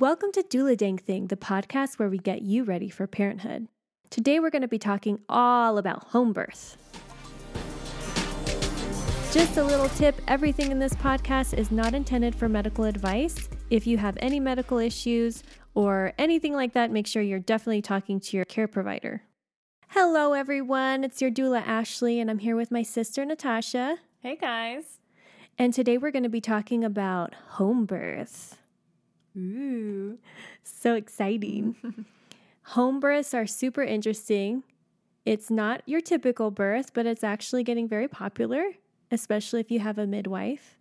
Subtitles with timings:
[0.00, 3.68] Welcome to Doula Dang Thing, the podcast where we get you ready for parenthood.
[4.08, 6.78] Today we're going to be talking all about home birth.
[9.32, 13.50] Just a little tip everything in this podcast is not intended for medical advice.
[13.68, 15.42] If you have any medical issues
[15.74, 19.24] or anything like that, make sure you're definitely talking to your care provider.
[19.88, 21.04] Hello, everyone.
[21.04, 23.98] It's your doula, Ashley, and I'm here with my sister, Natasha.
[24.20, 25.00] Hey, guys.
[25.58, 28.56] And today we're going to be talking about home birth.
[29.36, 30.18] Ooh.
[30.62, 32.06] So exciting.
[32.62, 34.62] home births are super interesting.
[35.24, 38.64] It's not your typical birth, but it's actually getting very popular,
[39.10, 40.76] especially if you have a midwife.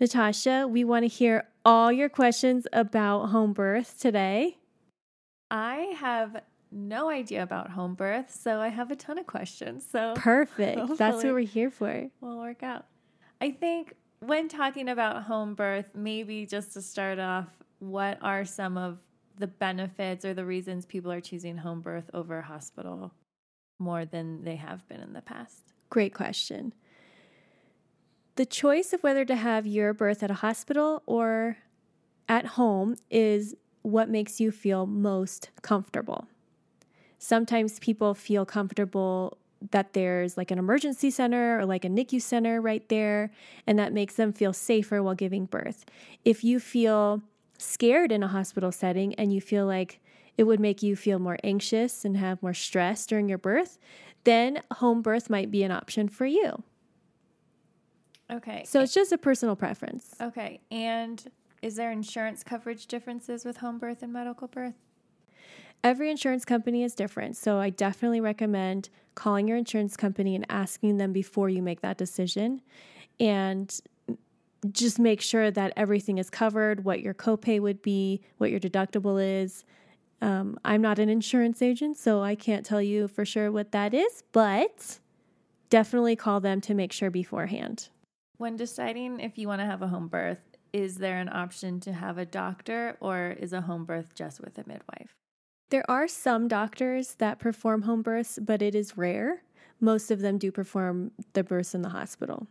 [0.00, 4.58] Natasha, we want to hear all your questions about home birth today.
[5.50, 6.40] I have
[6.70, 9.86] no idea about home birth, so I have a ton of questions.
[9.90, 10.80] So perfect.
[10.98, 12.08] That's what we're here for.
[12.20, 12.86] We'll work out.
[13.40, 17.46] I think when talking about home birth, maybe just to start off,
[17.78, 18.98] what are some of
[19.36, 23.12] the benefits or the reasons people are choosing home birth over hospital
[23.78, 25.72] more than they have been in the past?
[25.90, 26.74] Great question.
[28.36, 31.58] The choice of whether to have your birth at a hospital or
[32.28, 36.28] at home is what makes you feel most comfortable.
[37.18, 39.38] Sometimes people feel comfortable
[39.72, 43.32] that there's like an emergency center or like a NICU center right there,
[43.66, 45.84] and that makes them feel safer while giving birth.
[46.24, 47.22] If you feel
[47.58, 50.00] scared in a hospital setting and you feel like
[50.38, 53.78] it would make you feel more anxious and have more stress during your birth,
[54.24, 56.62] then home birth might be an option for you.
[58.30, 58.62] Okay.
[58.64, 60.14] So it's just a personal preference.
[60.20, 60.60] Okay.
[60.70, 64.74] And is there insurance coverage differences with home birth and medical birth?
[65.82, 67.36] Every insurance company is different.
[67.36, 71.98] So I definitely recommend calling your insurance company and asking them before you make that
[71.98, 72.62] decision.
[73.18, 73.76] And
[74.72, 79.22] just make sure that everything is covered, what your copay would be, what your deductible
[79.22, 79.64] is.
[80.20, 83.94] Um, I'm not an insurance agent, so I can't tell you for sure what that
[83.94, 84.98] is, but
[85.70, 87.88] definitely call them to make sure beforehand.
[88.38, 90.40] When deciding if you want to have a home birth,
[90.72, 94.58] is there an option to have a doctor or is a home birth just with
[94.58, 95.14] a midwife?
[95.70, 99.42] There are some doctors that perform home births, but it is rare.
[99.80, 102.48] Most of them do perform the births in the hospital.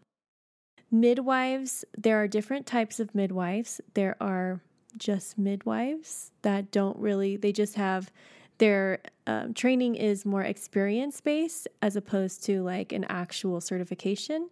[0.89, 3.81] Midwives, there are different types of midwives.
[3.93, 4.61] There are
[4.97, 8.11] just midwives that don't really, they just have
[8.57, 14.49] their um, training is more experience based as opposed to like an actual certification.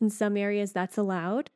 [0.00, 1.50] In some areas, that's allowed.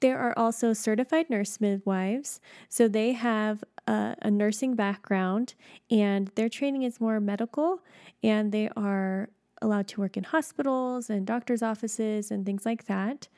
[0.00, 2.40] There are also certified nurse midwives.
[2.68, 5.54] So they have a, a, nursing background
[5.90, 7.80] and their training is more medical
[8.22, 9.30] and they are
[9.64, 13.28] allowed to work in hospitals and doctors' offices and things like that.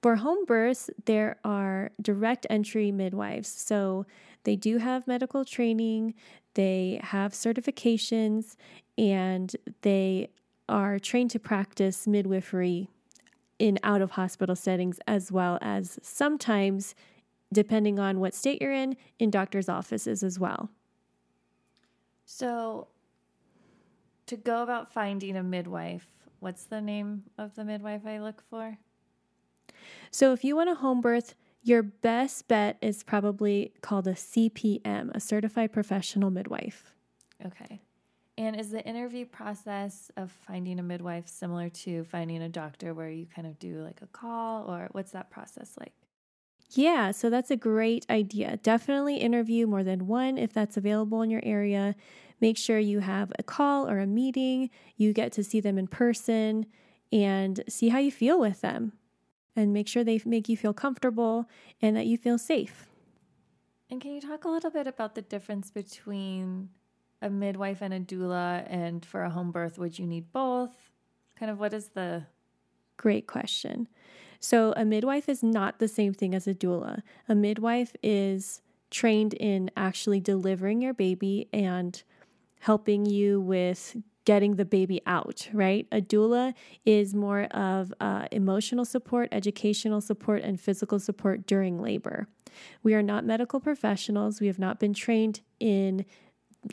[0.00, 3.48] For home births, there are direct entry midwives.
[3.48, 4.06] So
[4.44, 6.14] they do have medical training,
[6.54, 8.56] they have certifications,
[8.96, 10.28] and they
[10.68, 12.88] are trained to practice midwifery
[13.58, 16.94] in out of hospital settings as well as sometimes,
[17.52, 20.70] depending on what state you're in, in doctor's offices as well.
[22.26, 22.88] So,
[24.26, 26.06] to go about finding a midwife,
[26.40, 28.78] what's the name of the midwife I look for?
[30.10, 35.10] So, if you want a home birth, your best bet is probably called a CPM,
[35.14, 36.94] a certified professional midwife.
[37.44, 37.80] Okay.
[38.36, 43.08] And is the interview process of finding a midwife similar to finding a doctor where
[43.08, 45.92] you kind of do like a call or what's that process like?
[46.70, 48.56] Yeah, so that's a great idea.
[48.56, 51.94] Definitely interview more than one if that's available in your area.
[52.40, 55.86] Make sure you have a call or a meeting, you get to see them in
[55.86, 56.66] person
[57.12, 58.92] and see how you feel with them.
[59.56, 61.48] And make sure they make you feel comfortable
[61.80, 62.88] and that you feel safe.
[63.88, 66.70] And can you talk a little bit about the difference between
[67.22, 68.66] a midwife and a doula?
[68.68, 70.90] And for a home birth, would you need both?
[71.38, 72.24] Kind of what is the.
[72.96, 73.88] Great question.
[74.40, 77.02] So, a midwife is not the same thing as a doula.
[77.28, 82.02] A midwife is trained in actually delivering your baby and
[82.64, 83.94] helping you with
[84.24, 85.86] getting the baby out, right?
[85.92, 86.54] A doula
[86.86, 92.26] is more of uh, emotional support, educational support, and physical support during labor.
[92.82, 94.40] We are not medical professionals.
[94.40, 96.06] We have not been trained in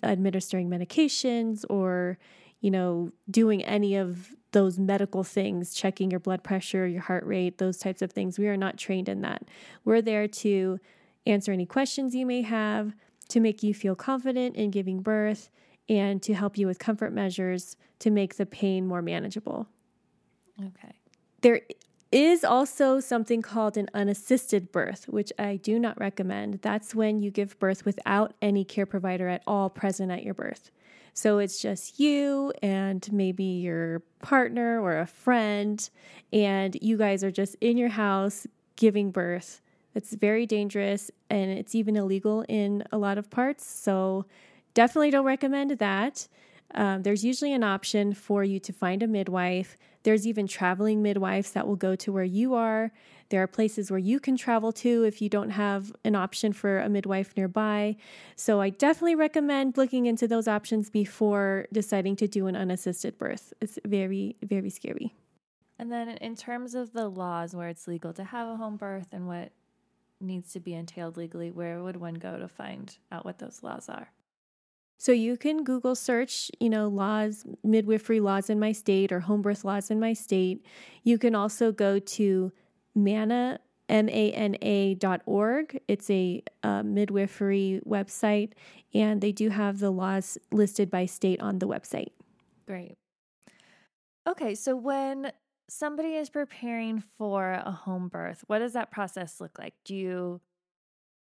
[0.02, 2.18] administering medications or,
[2.62, 7.58] you know, doing any of those medical things, checking your blood pressure, your heart rate,
[7.58, 8.40] those types of things.
[8.40, 9.44] We are not trained in that.
[9.84, 10.80] We're there to
[11.26, 12.94] answer any questions you may have,
[13.28, 15.50] to make you feel confident in giving birth,
[15.92, 19.68] and to help you with comfort measures to make the pain more manageable.
[20.58, 20.94] Okay.
[21.42, 21.62] There
[22.14, 26.60] is also something called an unassisted birth, which I do not recommend.
[26.62, 30.72] That's when you give birth without any care provider at all present at your birth.
[31.14, 35.90] So it's just you and maybe your partner or a friend,
[36.32, 38.48] and you guys are just in your house
[38.78, 39.62] giving birth.
[39.94, 43.66] It's very dangerous and it's even illegal in a lot of parts.
[43.66, 44.26] So
[44.74, 46.28] definitely don't recommend that.
[46.74, 49.78] Um, there's usually an option for you to find a midwife.
[50.04, 52.92] There's even traveling midwives that will go to where you are.
[53.30, 56.80] There are places where you can travel to if you don't have an option for
[56.80, 57.98] a midwife nearby.
[58.36, 63.54] So I definitely recommend looking into those options before deciding to do an unassisted birth.
[63.62, 65.14] It's very, very scary.
[65.78, 69.08] And then, in terms of the laws where it's legal to have a home birth
[69.12, 69.52] and what
[70.20, 73.90] needs to be entailed legally, where would one go to find out what those laws
[73.90, 74.12] are?
[75.02, 79.42] So you can Google search, you know, laws, midwifery laws in my state or home
[79.42, 80.64] birth laws in my state.
[81.04, 82.52] You can also go to
[82.94, 85.82] MANA, M-A-N-A dot org.
[85.88, 88.52] It's a uh, midwifery website,
[88.94, 92.12] and they do have the laws listed by state on the website.
[92.68, 92.96] Great.
[94.30, 95.32] Okay, so when
[95.68, 99.74] somebody is preparing for a home birth, what does that process look like?
[99.84, 100.42] Do you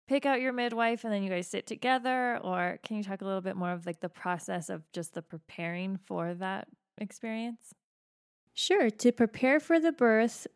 [0.08, 2.38] pick out your midwife and then you guys sit together?
[2.38, 5.22] Or can you talk a little bit more of like the process of just the
[5.22, 6.68] preparing for that
[6.98, 7.74] experience?
[8.54, 8.90] Sure.
[8.90, 10.46] To prepare for the birth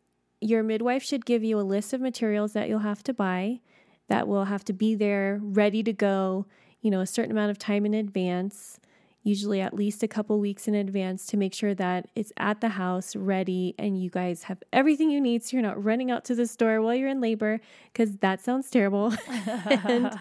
[0.41, 3.59] your midwife should give you a list of materials that you'll have to buy
[4.07, 6.45] that will have to be there ready to go
[6.81, 8.79] you know a certain amount of time in advance
[9.23, 12.69] usually at least a couple weeks in advance to make sure that it's at the
[12.69, 16.35] house ready and you guys have everything you need so you're not running out to
[16.35, 17.59] the store while you're in labor
[17.91, 19.13] because that sounds terrible.
[19.65, 20.19] and,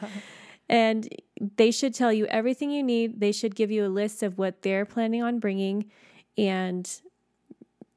[0.68, 1.08] and
[1.56, 3.20] they should tell you everything you need.
[3.20, 5.90] They should give you a list of what they're planning on bringing
[6.36, 6.90] and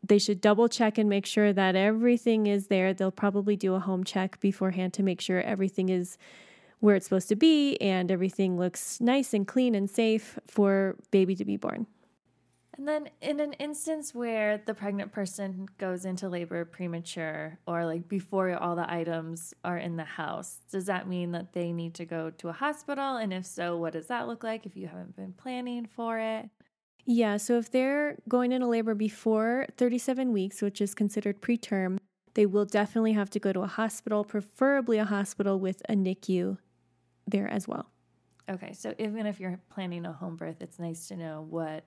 [0.09, 2.93] they should double check and make sure that everything is there.
[2.93, 6.17] They'll probably do a home check beforehand to make sure everything is
[6.79, 11.35] where it's supposed to be and everything looks nice and clean and safe for baby
[11.35, 11.85] to be born.
[12.77, 18.07] And then, in an instance where the pregnant person goes into labor premature or like
[18.07, 22.05] before all the items are in the house, does that mean that they need to
[22.05, 23.17] go to a hospital?
[23.17, 26.49] And if so, what does that look like if you haven't been planning for it?
[27.05, 31.97] Yeah, so if they're going into labor before 37 weeks, which is considered preterm,
[32.35, 36.59] they will definitely have to go to a hospital, preferably a hospital with a NICU
[37.29, 37.89] there as well.
[38.49, 41.83] Okay, so even if you're planning a home birth, it's nice to know what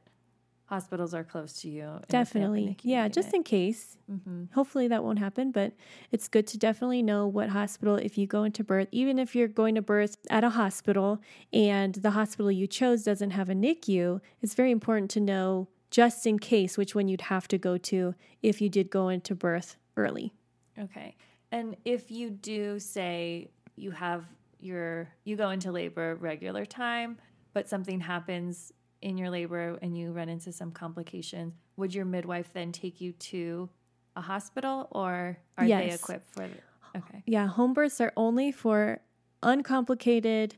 [0.67, 2.01] hospitals are close to you.
[2.09, 2.79] Definitely.
[2.83, 3.99] Yeah, just in case.
[4.11, 4.45] Mm-hmm.
[4.55, 5.73] Hopefully that won't happen, but
[6.13, 9.49] it's good to definitely know what hospital, if you go into birth, even if you're
[9.49, 11.21] going to birth at a hospital
[11.53, 16.27] and the hospital you chose doesn't have a NICU, it's very important to know just
[16.27, 19.77] in case which one you'd have to go to if you did go into birth
[19.99, 20.33] early.
[20.79, 21.17] Okay.
[21.51, 24.25] And if you do say you have
[24.63, 27.19] you're you go into labor regular time,
[27.53, 28.73] but something happens
[29.03, 33.13] in your labor and you run into some complications, would your midwife then take you
[33.13, 33.69] to
[34.17, 35.83] a hospital or are yes.
[35.83, 36.63] they equipped for it?
[36.97, 37.23] Okay.
[37.27, 39.01] Yeah, home births are only for
[39.43, 40.57] uncomplicated,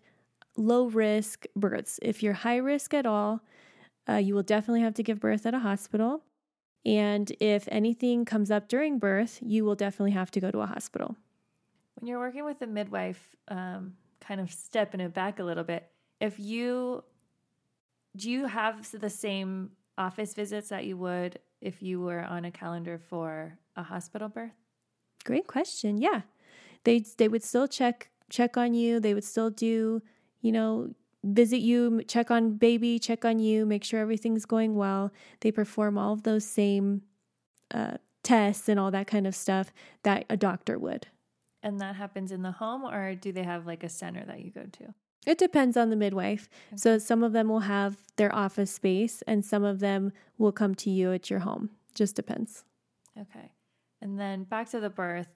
[0.57, 1.99] low risk births.
[2.03, 3.41] If you're high risk at all,
[4.09, 6.23] uh, you will definitely have to give birth at a hospital.
[6.85, 10.67] And if anything comes up during birth, you will definitely have to go to a
[10.67, 11.17] hospital.
[12.05, 15.89] When you're working with a midwife, um, kind of stepping it back a little bit,
[16.21, 17.03] if you
[18.15, 22.51] do you have the same office visits that you would if you were on a
[22.51, 24.53] calendar for a hospital birth?
[25.25, 25.97] Great question.
[25.97, 26.21] Yeah.
[26.85, 29.01] They they would still check check on you.
[29.01, 30.03] They would still do,
[30.43, 30.91] you know,
[31.23, 35.11] visit you, check on baby, check on you, make sure everything's going well.
[35.41, 37.01] They perform all of those same
[37.71, 41.07] uh, tests and all that kind of stuff that a doctor would.
[41.65, 44.53] And that happens in the home, or do they have like a center that you
[44.53, 44.95] go to?
[45.27, 46.51] It depends on the midwife.
[46.69, 46.77] Okay.
[46.77, 50.75] So some of them will have their office space, and some of them will come
[50.77, 51.71] to you at your home.
[51.95, 52.65] Just depends.
[53.19, 53.51] Okay.
[54.03, 55.35] And then back to the birth.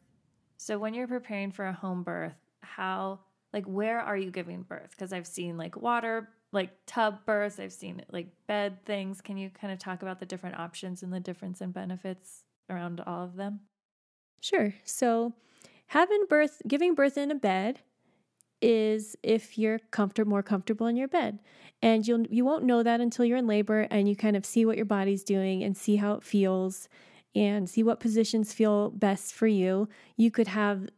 [0.58, 3.20] So when you're preparing for a home birth, how,
[3.54, 4.90] like, where are you giving birth?
[4.90, 9.22] Because I've seen like water, like tub births, I've seen like bed things.
[9.22, 13.00] Can you kind of talk about the different options and the difference in benefits around
[13.06, 13.60] all of them?
[14.40, 14.74] Sure.
[14.84, 15.32] So
[15.88, 17.80] having birth, giving birth in a bed
[18.60, 21.38] is if you're comfortable, more comfortable in your bed.
[21.82, 24.64] And you'll you won't know that until you're in labor and you kind of see
[24.64, 26.88] what your body's doing and see how it feels
[27.34, 29.88] and see what positions feel best for you.
[30.16, 30.88] You could have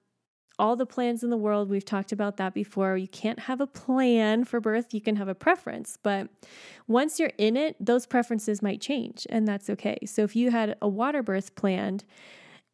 [0.58, 1.70] all the plans in the world.
[1.70, 2.96] We've talked about that before.
[2.96, 5.98] You can't have a plan for birth, you can have a preference.
[6.02, 6.28] But
[6.86, 9.98] once you're in it, those preferences might change, and that's okay.
[10.04, 12.04] So if you had a water birth planned,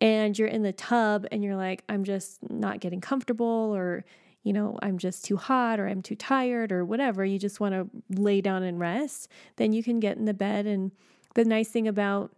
[0.01, 4.05] and you're in the tub and you're like, I'm just not getting comfortable, or,
[4.43, 7.75] you know, I'm just too hot, or I'm too tired, or whatever, you just want
[7.75, 7.89] to
[8.21, 10.67] lay down and rest, then you can get in the bed.
[10.67, 10.93] And
[11.35, 12.35] the nice thing about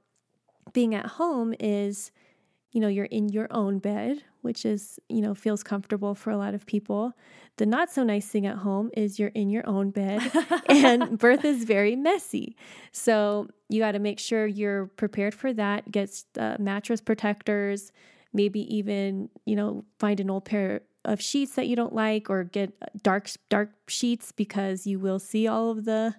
[0.73, 2.13] being at home is,
[2.73, 6.37] you know, you're in your own bed, which is, you know, feels comfortable for a
[6.37, 7.13] lot of people.
[7.57, 10.31] The not so nice thing at home is you're in your own bed
[10.69, 12.57] and birth is very messy.
[12.93, 15.91] So you got to make sure you're prepared for that.
[15.91, 17.91] Get uh, mattress protectors,
[18.33, 22.45] maybe even, you know, find an old pair of sheets that you don't like or
[22.45, 22.73] get
[23.03, 26.15] dark dark sheets because you will see all of the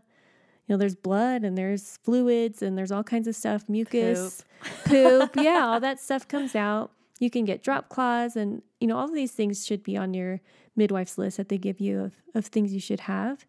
[0.69, 4.45] you know there's blood and there's fluids and there's all kinds of stuff mucus
[4.85, 6.91] poop, poop yeah all that stuff comes out.
[7.19, 10.13] You can get drop cloths and you know all of these things should be on
[10.13, 10.39] your
[10.75, 13.45] midwife's list that they give you of, of things you should have.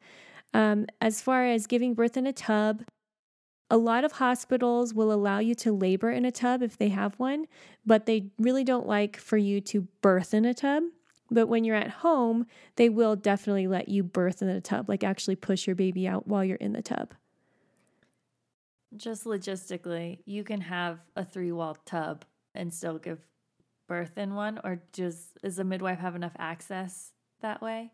[0.52, 2.82] Um, as far as giving birth in a tub
[3.72, 7.14] a lot of hospitals will allow you to labor in a tub if they have
[7.20, 7.46] one
[7.86, 10.82] but they really don't like for you to birth in a tub
[11.30, 12.46] but when you're at home
[12.76, 16.26] they will definitely let you birth in a tub like actually push your baby out
[16.26, 17.14] while you're in the tub
[18.96, 23.18] just logistically you can have a three wall tub and still give
[23.90, 27.90] birth in one, or does is a midwife have enough access that way?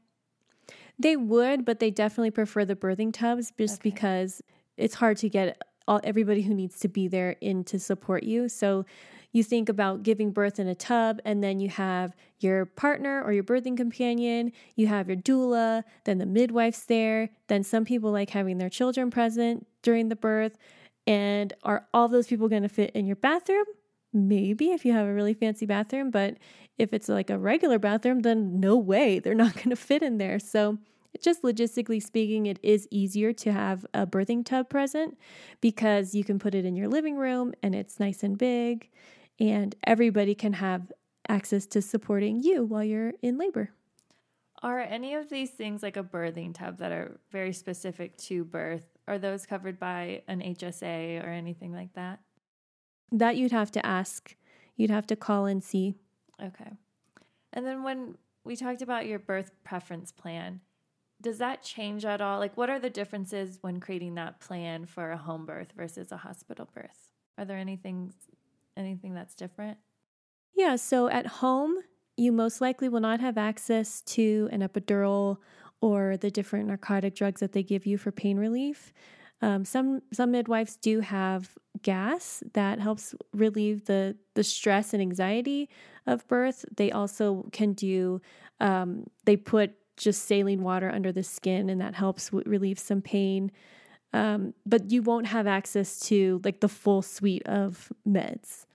[0.99, 3.91] They would, but they definitely prefer the birthing tubs just okay.
[3.91, 4.43] because
[4.77, 8.49] it's hard to get all everybody who needs to be there in to support you.
[8.49, 8.85] So
[9.37, 13.33] you think about giving birth in a tub and then you have your partner or
[13.33, 18.31] your birthing companion, you have your doula, then the midwife's there, then some people like
[18.31, 20.57] having their children present during the birth.
[21.07, 23.67] And are all those people going to fit in your bathroom?
[24.17, 26.37] maybe if you have a really fancy bathroom, but
[26.79, 30.19] if it's like a regular bathroom, then no way they're not going to fit in
[30.19, 30.39] there.
[30.39, 30.79] So,
[31.23, 35.17] just logistically speaking, it is easier to have a birthing tub present
[35.63, 38.91] because you can put it in your living room and it's nice and big,
[39.39, 40.93] and everybody can have
[41.29, 43.71] access to supporting you while you're in labor.
[44.63, 48.85] Are any of these things like a birthing tub that are very specific to birth?
[49.07, 52.21] Are those covered by an HSA or anything like that?
[53.13, 54.35] That you'd have to ask.
[54.77, 55.95] You'd have to call and see.
[56.43, 56.73] Okay.
[57.53, 60.61] And then when we talked about your birth preference plan,
[61.21, 62.39] does that change at all?
[62.39, 66.19] Like, what are the differences when creating that plan for a home birth versus a
[66.19, 67.13] hospital birth?
[67.39, 68.13] Are there anything,
[68.77, 69.79] anything that's different?
[70.55, 70.77] Yeah.
[70.77, 71.77] So at home,
[72.17, 75.39] you most likely will not have access to an epidural
[75.81, 78.93] or the different narcotic drugs that they give you for pain relief.
[79.43, 81.51] Um, some some midwives do have
[81.83, 85.69] gas that helps relieve the the stress and anxiety
[86.07, 86.65] of birth.
[86.75, 88.23] They also can do
[88.61, 93.03] um, they put just saline water under the skin and that helps w- relieve some
[93.03, 93.51] pain.
[94.13, 98.66] Um, but you won't have access to like the full suite of meds.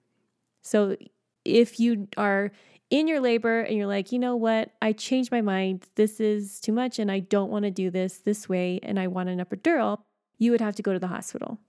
[0.62, 0.98] So
[1.46, 2.52] if you are
[2.90, 5.88] in your labor and you're like, you know what, I changed my mind.
[5.96, 9.08] This is too much and I don't want to do this this way and I
[9.08, 10.00] want an epidural
[10.42, 11.60] you would have to go to the hospital.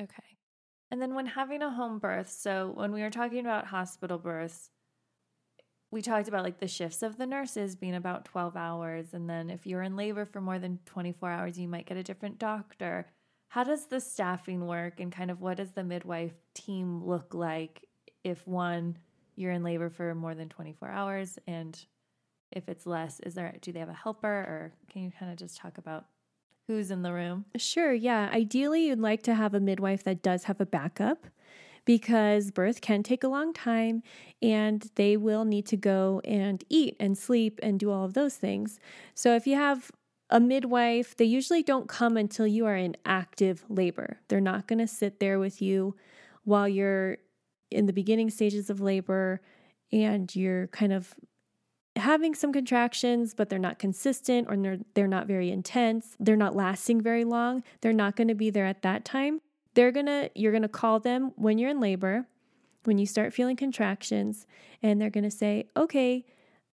[0.00, 0.22] Okay.
[0.92, 4.70] And then when having a home birth, so when we were talking about hospital births,
[5.90, 9.14] we talked about like the shifts of the nurses being about 12 hours.
[9.14, 12.04] And then if you're in labor for more than 24 hours, you might get a
[12.04, 13.06] different doctor.
[13.56, 17.86] How does the staffing work and kind of what does the midwife team look like
[18.22, 18.98] if one,
[19.34, 21.74] you're in labor for more than 24 hours and
[22.52, 25.38] if it's less, is there do they have a helper or can you kind of
[25.38, 26.04] just talk about
[26.66, 27.46] who's in the room.
[27.56, 28.28] Sure, yeah.
[28.30, 31.26] Ideally, you'd like to have a midwife that does have a backup
[31.86, 34.02] because birth can take a long time
[34.42, 38.34] and they will need to go and eat and sleep and do all of those
[38.34, 38.78] things.
[39.14, 39.90] So if you have
[40.30, 44.20] a midwife, they usually don't come until you are in active labor.
[44.28, 45.94] They're not going to sit there with you
[46.44, 47.18] while you're
[47.70, 49.40] in the beginning stages of labor
[49.92, 51.14] and you're kind of
[51.94, 56.16] having some contractions, but they're not consistent or they're, they're not very intense.
[56.18, 57.62] They're not lasting very long.
[57.80, 59.40] They're not going to be there at that time.
[59.74, 62.26] They're going to, you're going to call them when you're in labor,
[62.84, 64.46] when you start feeling contractions,
[64.82, 66.24] and they're going to say, okay,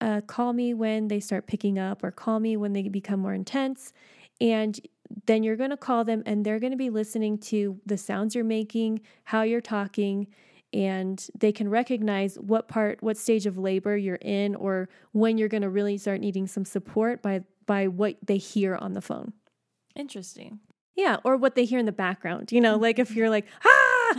[0.03, 3.35] uh, call me when they start picking up or call me when they become more
[3.35, 3.93] intense.
[4.41, 4.79] And
[5.27, 8.35] then you're going to call them and they're going to be listening to the sounds
[8.35, 10.27] you're making, how you're talking,
[10.73, 15.49] and they can recognize what part what stage of labor you're in or when you're
[15.49, 19.35] going to really start needing some support by by what they hear on the phone.
[19.95, 20.59] Interesting.
[20.97, 23.93] Yeah or what they hear in the background you know like if you're like ah!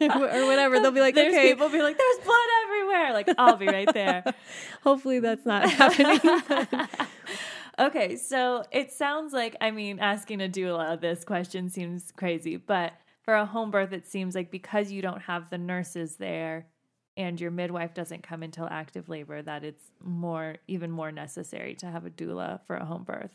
[0.00, 2.48] Or whatever they'll be like there's okay people be like there's blood
[2.90, 3.12] everywhere.
[3.12, 4.24] Like i'll be right there.
[4.82, 6.88] Hopefully that's not happening
[7.78, 12.92] okay so it sounds like i mean asking a doula this question seems crazy but
[13.28, 16.64] for a home birth, it seems like because you don't have the nurses there,
[17.14, 21.84] and your midwife doesn't come until active labor, that it's more, even more necessary to
[21.84, 23.34] have a doula for a home birth.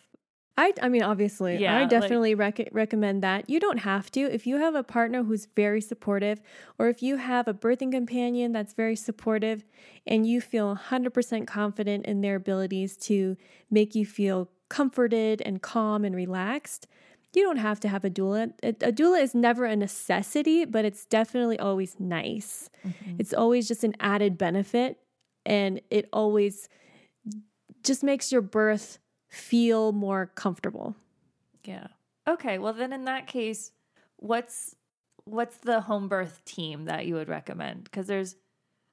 [0.56, 3.50] I, I mean, obviously, Yeah, I like- definitely rec- recommend that.
[3.50, 4.22] You don't have to.
[4.22, 6.42] If you have a partner who's very supportive,
[6.78, 9.66] or if you have a birthing companion that's very supportive,
[10.06, 13.36] and you feel 100% confident in their abilities to
[13.72, 16.88] make you feel comforted and calm and relaxed,
[17.34, 18.54] you don't have to have a doula.
[18.62, 22.70] A, a doula is never a necessity, but it's definitely always nice.
[22.88, 23.16] Mm-hmm.
[23.18, 25.00] It's always just an added benefit,
[25.48, 26.70] and it always
[27.84, 29.00] just makes your birth
[29.34, 30.96] feel more comfortable.
[31.63, 31.88] Yeah.
[32.28, 32.58] Okay.
[32.58, 33.72] Well, then in that case,
[34.18, 34.75] what's
[35.25, 37.86] what's the home birth team that you would recommend?
[37.86, 38.36] Because there's,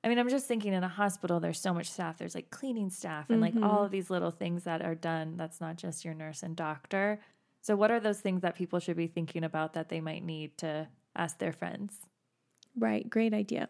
[0.05, 2.19] I mean, I'm just thinking in a hospital, there's so much staff.
[2.19, 3.85] There's like cleaning staff and like all mm-hmm.
[3.85, 5.37] of these little things that are done.
[5.37, 7.21] That's not just your nurse and doctor.
[7.63, 10.57] So, what are those things that people should be thinking about that they might need
[10.59, 11.95] to ask their friends?
[12.79, 13.69] Right, great idea.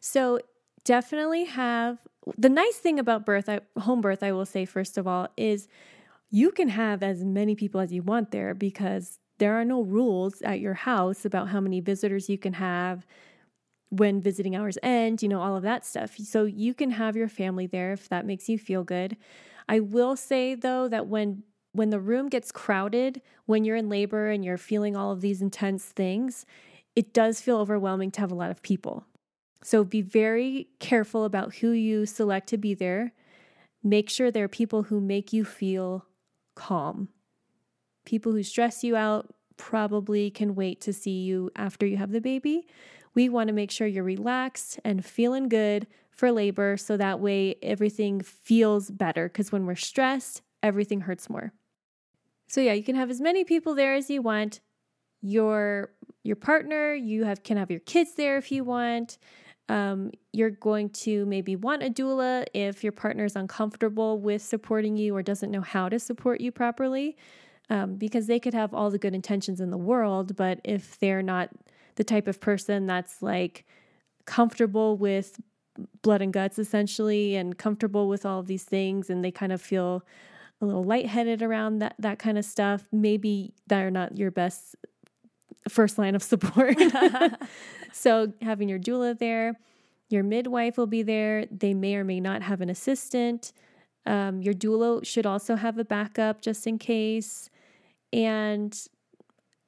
[0.00, 0.40] So
[0.84, 1.98] definitely have
[2.36, 5.68] the nice thing about birth, I, home birth, I will say first of all, is
[6.30, 10.42] you can have as many people as you want there because there are no rules
[10.42, 13.06] at your house about how many visitors you can have
[13.88, 16.16] when visiting hours end, you know, all of that stuff.
[16.18, 19.16] So you can have your family there if that makes you feel good.
[19.68, 24.28] I will say though that when when the room gets crowded, when you're in labor
[24.28, 26.44] and you're feeling all of these intense things,
[26.96, 29.04] it does feel overwhelming to have a lot of people.
[29.62, 33.12] So be very careful about who you select to be there.
[33.84, 36.06] Make sure there are people who make you feel
[36.60, 37.08] calm.
[38.04, 42.20] People who stress you out probably can wait to see you after you have the
[42.20, 42.66] baby.
[43.14, 47.56] We want to make sure you're relaxed and feeling good for labor so that way
[47.62, 51.54] everything feels better because when we're stressed, everything hurts more.
[52.46, 54.60] So yeah, you can have as many people there as you want.
[55.22, 55.90] Your
[56.22, 59.16] your partner, you have can have your kids there if you want.
[59.70, 64.96] Um, you're going to maybe want a doula if your partner is uncomfortable with supporting
[64.96, 67.16] you or doesn't know how to support you properly,
[67.70, 71.22] um, because they could have all the good intentions in the world, but if they're
[71.22, 71.50] not
[71.94, 73.64] the type of person that's like
[74.24, 75.40] comfortable with
[76.02, 79.62] blood and guts essentially and comfortable with all of these things and they kind of
[79.62, 80.04] feel
[80.60, 84.74] a little lightheaded around that that kind of stuff maybe they're not your best
[85.68, 86.76] first line of support.
[87.92, 89.56] So having your doula there
[90.10, 91.46] your midwife will be there.
[91.50, 93.52] They may or may not have an assistant.
[94.06, 97.48] Um, your doula should also have a backup just in case.
[98.12, 98.76] And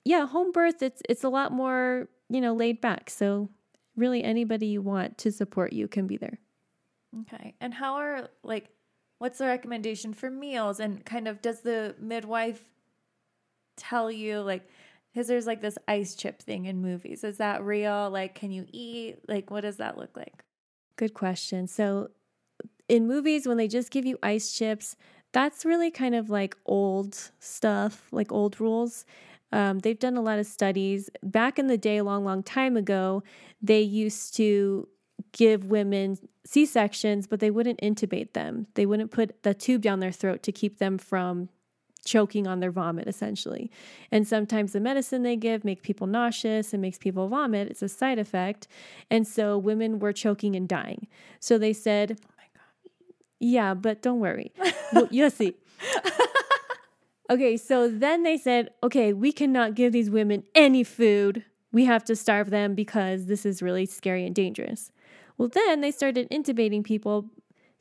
[0.04, 3.08] yeah home birth it's it's a lot more you know laid back.
[3.08, 3.48] So
[3.96, 6.38] really anybody you want to support you can be there.
[7.20, 7.54] Okay.
[7.60, 8.68] And how are like
[9.18, 10.80] what's the recommendation for meals?
[10.80, 12.64] And kind of does the midwife
[13.76, 14.68] tell you like
[15.12, 17.24] because there's like this ice chip thing in movies.
[17.24, 18.10] Is that real?
[18.10, 19.18] Like can you eat?
[19.28, 20.44] Like what does that look like?
[20.96, 21.66] Good question.
[21.66, 22.10] So,
[22.88, 24.96] in movies, when they just give you ice chips,
[25.32, 29.04] that's really kind of like old stuff, like old rules.
[29.50, 31.10] Um, they've done a lot of studies.
[31.22, 33.22] Back in the day, a long, long time ago,
[33.60, 34.88] they used to
[35.32, 38.66] give women C sections, but they wouldn't intubate them.
[38.74, 41.48] They wouldn't put the tube down their throat to keep them from
[42.04, 43.70] choking on their vomit essentially.
[44.10, 47.68] And sometimes the medicine they give make people nauseous and makes people vomit.
[47.68, 48.66] It's a side effect.
[49.10, 51.06] And so women were choking and dying.
[51.40, 53.14] So they said, Oh my god.
[53.40, 54.52] yeah, but don't worry.
[54.92, 55.54] Well, you'll see.
[57.32, 61.44] Okay, so then they said, okay, we cannot give these women any food.
[61.72, 64.92] We have to starve them because this is really scary and dangerous.
[65.38, 67.30] Well, then they started intubating people.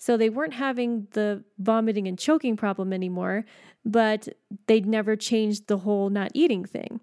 [0.01, 3.45] So they weren't having the vomiting and choking problem anymore,
[3.85, 4.27] but
[4.65, 7.01] they'd never changed the whole not eating thing.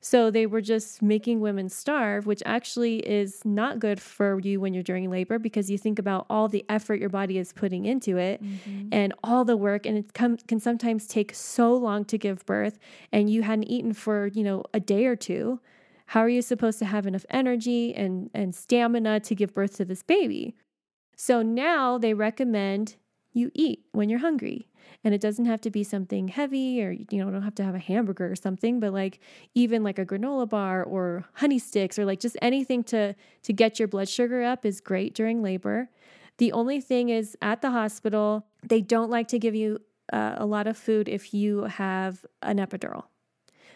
[0.00, 4.74] So they were just making women starve, which actually is not good for you when
[4.74, 8.16] you're during labor because you think about all the effort your body is putting into
[8.16, 8.88] it mm-hmm.
[8.90, 12.80] and all the work and it com- can sometimes take so long to give birth
[13.12, 15.60] and you hadn't eaten for, you know, a day or two.
[16.06, 19.84] How are you supposed to have enough energy and and stamina to give birth to
[19.84, 20.56] this baby?
[21.16, 22.96] So now they recommend
[23.32, 24.68] you eat when you're hungry.
[25.02, 27.74] And it doesn't have to be something heavy or you know, don't have to have
[27.74, 29.20] a hamburger or something, but like
[29.54, 33.78] even like a granola bar or honey sticks or like just anything to to get
[33.78, 35.90] your blood sugar up is great during labor.
[36.38, 39.78] The only thing is at the hospital, they don't like to give you
[40.12, 43.04] uh, a lot of food if you have an epidural.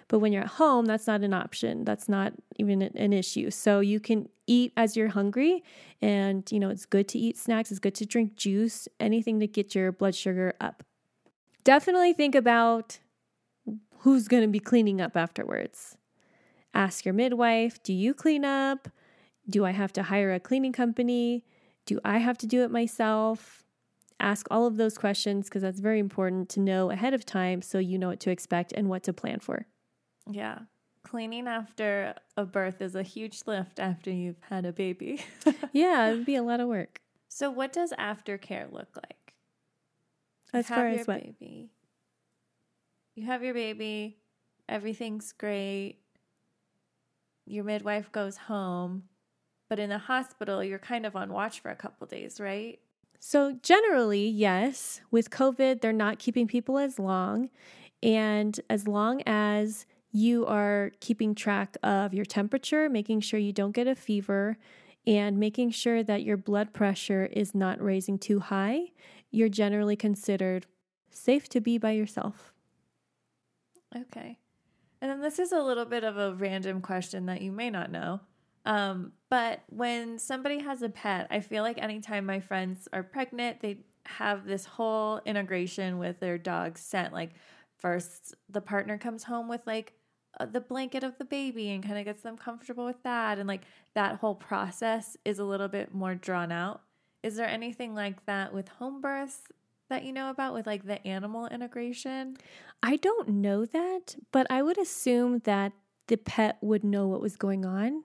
[0.09, 1.85] But when you're at home, that's not an option.
[1.85, 3.51] That's not even an issue.
[3.51, 5.62] So you can eat as you're hungry.
[6.01, 9.47] And, you know, it's good to eat snacks, it's good to drink juice, anything to
[9.47, 10.83] get your blood sugar up.
[11.62, 12.99] Definitely think about
[13.99, 15.97] who's going to be cleaning up afterwards.
[16.73, 18.88] Ask your midwife Do you clean up?
[19.49, 21.44] Do I have to hire a cleaning company?
[21.87, 23.64] Do I have to do it myself?
[24.21, 27.79] Ask all of those questions because that's very important to know ahead of time so
[27.79, 29.66] you know what to expect and what to plan for.
[30.31, 30.61] Yeah.
[31.03, 35.25] Cleaning after a birth is a huge lift after you've had a baby.
[35.73, 37.01] yeah, it'd be a lot of work.
[37.29, 39.35] So, what does aftercare look like?
[40.53, 41.23] As far as what?
[41.23, 41.71] Baby.
[43.14, 44.19] You have your baby,
[44.69, 45.97] everything's great.
[47.47, 49.05] Your midwife goes home,
[49.69, 52.79] but in the hospital, you're kind of on watch for a couple days, right?
[53.21, 55.01] So, generally, yes.
[55.11, 57.51] With COVID, they're not keeping people as long.
[58.03, 59.87] And as long as
[60.19, 64.59] you are keeping track of your temperature, making sure you don't get a fever,
[65.07, 68.91] and making sure that your blood pressure is not raising too high,
[69.31, 70.67] you're generally considered
[71.11, 72.53] safe to be by yourself.
[73.97, 74.39] Okay.
[75.01, 77.93] And then this is a little bit of a random question that you may not
[77.93, 78.21] know.
[78.67, 83.61] Um, but when somebody has a pet, I feel like anytime my friends are pregnant,
[83.61, 87.13] they have this whole integration with their dog's scent.
[87.13, 87.31] Like,
[87.79, 89.95] first, the partner comes home with like
[90.40, 93.38] Uh, the blanket of the baby and kind of gets them comfortable with that.
[93.38, 93.62] And like
[93.94, 96.83] that whole process is a little bit more drawn out.
[97.22, 99.42] Is there anything like that with home births
[99.90, 102.37] that you know about with like the animal integration?
[102.83, 105.72] I don't know that, but I would assume that
[106.07, 108.05] the pet would know what was going on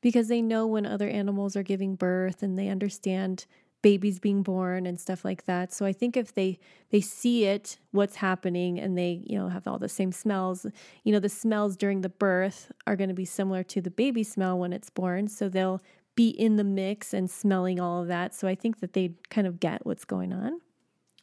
[0.00, 3.46] because they know when other animals are giving birth and they understand
[3.84, 5.70] babies being born and stuff like that.
[5.70, 9.68] So I think if they they see it what's happening and they, you know, have
[9.68, 10.64] all the same smells,
[11.04, 14.24] you know, the smells during the birth are going to be similar to the baby
[14.24, 15.82] smell when it's born, so they'll
[16.14, 18.34] be in the mix and smelling all of that.
[18.34, 20.60] So I think that they kind of get what's going on.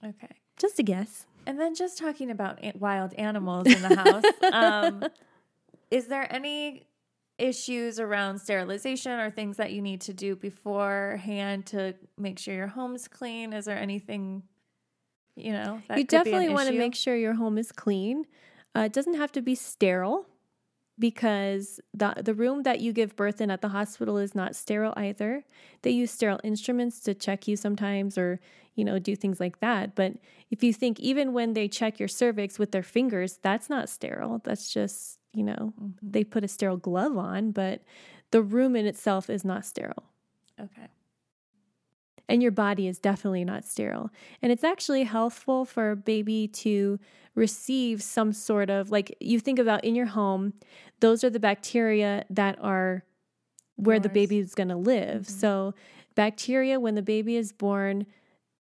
[0.06, 0.36] Okay.
[0.58, 1.26] Just a guess.
[1.48, 5.04] And then just talking about wild animals in the house, um,
[5.90, 6.86] is there any
[7.42, 12.68] issues around sterilization or things that you need to do beforehand to make sure your
[12.68, 13.54] home's clean?
[13.54, 14.44] Is there anything,
[15.36, 18.26] you know, you definitely want to make sure your home is clean.
[18.76, 20.26] Uh, it doesn't have to be sterile
[21.00, 24.94] because the the room that you give birth in at the hospital is not sterile
[24.96, 25.44] either.
[25.82, 28.40] They use sterile instruments to check you sometimes or,
[28.76, 29.96] you know, do things like that.
[29.96, 30.14] But
[30.50, 34.42] if you think even when they check your cervix with their fingers, that's not sterile.
[34.44, 35.90] That's just you know, mm-hmm.
[36.02, 37.82] they put a sterile glove on, but
[38.32, 40.04] the room in itself is not sterile.
[40.60, 40.88] Okay.
[42.28, 44.10] And your body is definitely not sterile.
[44.42, 47.00] And it's actually healthful for a baby to
[47.36, 50.54] receive some sort of like you think about in your home,
[51.00, 53.04] those are the bacteria that are
[53.76, 55.24] where the baby is going to live.
[55.24, 55.40] Mm-hmm.
[55.40, 55.74] So,
[56.16, 58.06] bacteria, when the baby is born,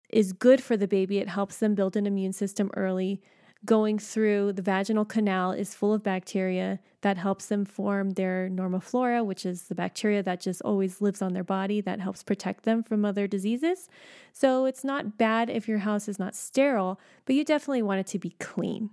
[0.09, 1.17] is good for the baby.
[1.19, 3.21] It helps them build an immune system early
[3.65, 9.25] going through the vaginal canal is full of bacteria that helps them form their normoflora,
[9.25, 12.81] which is the bacteria that just always lives on their body that helps protect them
[12.81, 13.89] from other diseases.
[14.31, 18.07] So it's not bad if your house is not sterile, but you definitely want it
[18.07, 18.91] to be clean.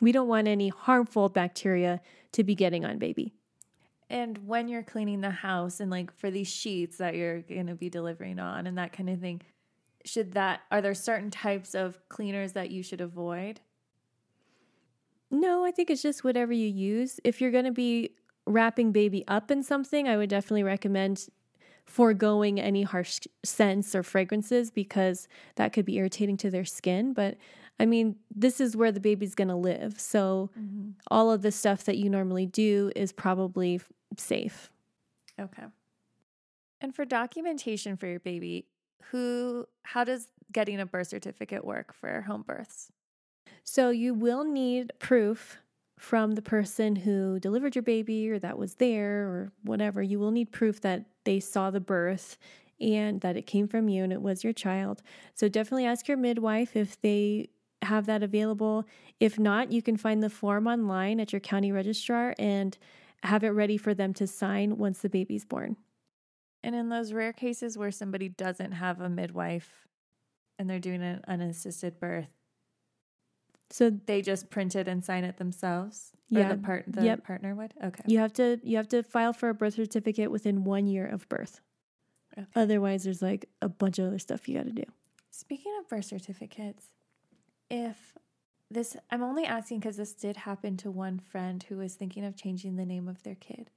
[0.00, 2.00] We don't want any harmful bacteria
[2.32, 3.34] to be getting on baby.
[4.10, 7.74] And when you're cleaning the house and like for these sheets that you're going to
[7.74, 9.42] be delivering on and that kind of thing,
[10.04, 13.60] should that are there certain types of cleaners that you should avoid?
[15.30, 17.18] No, I think it's just whatever you use.
[17.24, 18.10] If you're going to be
[18.46, 21.26] wrapping baby up in something, I would definitely recommend
[21.86, 27.12] foregoing any harsh scents or fragrances because that could be irritating to their skin.
[27.12, 27.36] But
[27.78, 30.00] I mean, this is where the baby's going to live.
[30.00, 30.90] So mm-hmm.
[31.10, 33.80] all of the stuff that you normally do is probably
[34.16, 34.70] safe.
[35.40, 35.64] Okay.
[36.80, 38.66] And for documentation for your baby,
[39.10, 42.90] who how does getting a birth certificate work for home births?
[43.62, 45.58] So you will need proof
[45.98, 50.02] from the person who delivered your baby or that was there or whatever.
[50.02, 52.36] You will need proof that they saw the birth
[52.80, 55.02] and that it came from you and it was your child.
[55.34, 57.48] So definitely ask your midwife if they
[57.82, 58.84] have that available.
[59.20, 62.76] If not, you can find the form online at your county registrar and
[63.22, 65.76] have it ready for them to sign once the baby's born.
[66.64, 69.86] And in those rare cases where somebody doesn't have a midwife
[70.58, 72.28] and they're doing an unassisted birth,
[73.70, 76.12] so they just print it and sign it themselves.
[76.28, 77.24] Yeah, the part the yep.
[77.24, 77.74] partner would.
[77.82, 78.02] Okay.
[78.06, 81.28] You have to you have to file for a birth certificate within one year of
[81.28, 81.60] birth.
[82.36, 82.46] Okay.
[82.56, 84.84] Otherwise, there's like a bunch of other stuff you got to do.
[85.30, 86.86] Speaking of birth certificates,
[87.70, 88.14] if
[88.70, 92.36] this, I'm only asking because this did happen to one friend who was thinking of
[92.36, 93.70] changing the name of their kid.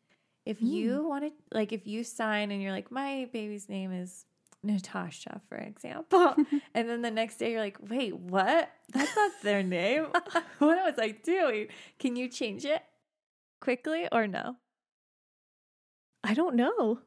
[0.47, 0.71] If mm.
[0.71, 4.25] you wanted, like, if you sign and you're like, my baby's name is
[4.63, 6.35] Natasha, for example.
[6.73, 8.71] and then the next day you're like, wait, what?
[8.93, 10.05] That's not their name.
[10.59, 11.67] what was I doing?
[11.99, 12.81] Can you change it
[13.59, 14.55] quickly or no?
[16.23, 16.99] I don't know.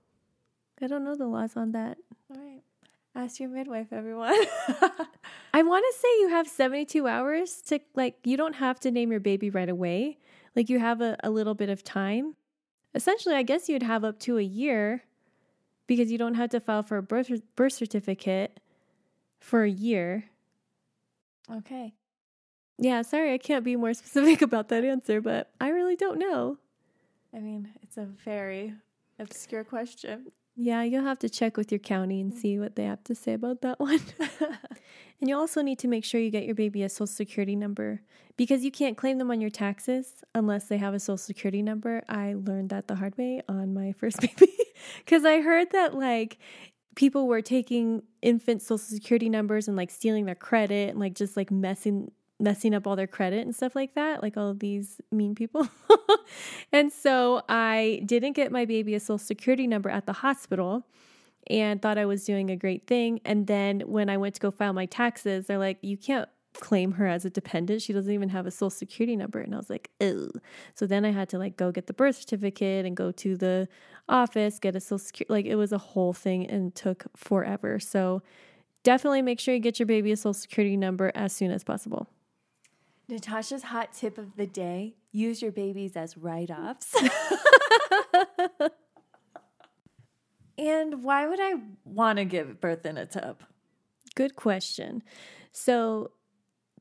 [0.82, 1.96] I don't know the laws on that.
[2.30, 2.62] All right.
[3.14, 4.32] Ask your midwife, everyone.
[5.54, 9.10] I want to say you have 72 hours to, like, you don't have to name
[9.10, 10.18] your baby right away.
[10.54, 12.36] Like, you have a, a little bit of time.
[12.94, 15.04] Essentially, I guess you'd have up to a year
[15.86, 18.60] because you don't have to file for a birth, birth certificate
[19.40, 20.24] for a year.
[21.52, 21.94] okay.
[22.82, 26.56] Yeah, sorry, I can't be more specific about that answer, but I really don't know.
[27.34, 28.74] I mean, it's a very
[29.18, 30.26] obscure question.
[30.56, 32.36] Yeah, you'll have to check with your county and mm.
[32.36, 34.00] see what they have to say about that one.
[35.20, 38.02] and you also need to make sure you get your baby a social security number
[38.36, 42.02] because you can't claim them on your taxes unless they have a social security number.
[42.08, 44.52] I learned that the hard way on my first baby
[45.04, 46.38] because I heard that like
[46.94, 51.36] people were taking infant social security numbers and like stealing their credit and like just
[51.36, 55.34] like messing messing up all their credit and stuff like that, like all these mean
[55.34, 55.68] people.
[56.72, 60.86] and so I didn't get my baby a social security number at the hospital
[61.46, 63.20] and thought I was doing a great thing.
[63.24, 66.92] And then when I went to go file my taxes, they're like, you can't claim
[66.92, 67.82] her as a dependent.
[67.82, 69.40] She doesn't even have a social security number.
[69.40, 70.30] And I was like, oh.
[70.74, 73.68] So then I had to like go get the birth certificate and go to the
[74.08, 75.32] office, get a social security.
[75.32, 77.78] Like it was a whole thing and took forever.
[77.78, 78.22] So
[78.82, 82.08] definitely make sure you get your baby a social security number as soon as possible.
[83.08, 86.94] Natasha's hot tip of the day use your babies as write offs.
[90.58, 93.42] and why would I want to give birth in a tub?
[94.14, 95.02] Good question.
[95.52, 96.12] So,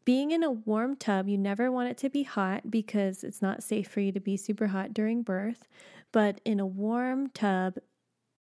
[0.05, 3.61] being in a warm tub, you never want it to be hot because it's not
[3.61, 5.67] safe for you to be super hot during birth.
[6.11, 7.75] But in a warm tub,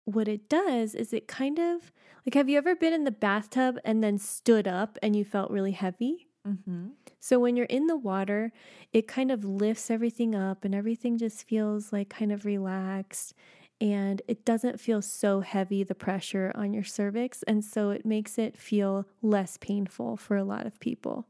[0.03, 1.91] what it does is it kind of
[2.25, 5.51] like have you ever been in the bathtub and then stood up and you felt
[5.51, 6.27] really heavy?
[6.47, 6.89] Mm-hmm.
[7.19, 8.51] So when you're in the water,
[8.93, 13.33] it kind of lifts everything up and everything just feels like kind of relaxed
[13.81, 17.43] and it doesn't feel so heavy, the pressure on your cervix.
[17.43, 21.27] And so it makes it feel less painful for a lot of people.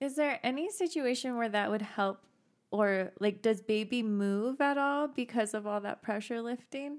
[0.00, 2.24] Is there any situation where that would help?
[2.70, 6.98] Or, like, does baby move at all because of all that pressure lifting?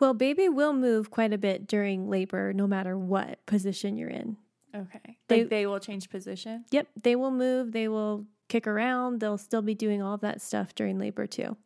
[0.00, 4.36] Well, baby will move quite a bit during labor, no matter what position you're in.
[4.74, 5.18] Okay.
[5.28, 6.64] They- like they will change position?
[6.72, 10.42] Yep, they will move, they will kick around, they'll still be doing all of that
[10.42, 11.56] stuff during labor too.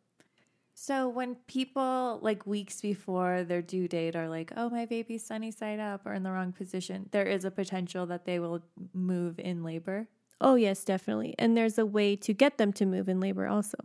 [0.81, 5.51] So when people like weeks before their due date are like, "Oh, my baby's sunny
[5.51, 8.63] side up or in the wrong position," there is a potential that they will
[8.93, 10.07] move in labor.
[10.39, 11.35] Oh, yes, definitely.
[11.37, 13.77] And there's a way to get them to move in labor also